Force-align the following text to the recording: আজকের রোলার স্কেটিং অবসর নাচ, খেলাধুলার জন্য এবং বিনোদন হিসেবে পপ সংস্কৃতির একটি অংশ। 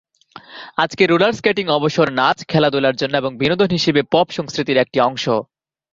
আজকের 0.77 1.07
রোলার 1.09 1.33
স্কেটিং 1.33 1.65
অবসর 1.69 2.07
নাচ, 2.11 2.37
খেলাধুলার 2.47 2.95
জন্য 2.95 3.13
এবং 3.17 3.31
বিনোদন 3.37 3.69
হিসেবে 3.69 4.01
পপ 4.11 4.27
সংস্কৃতির 4.31 4.81
একটি 4.83 4.97
অংশ। 4.99 5.25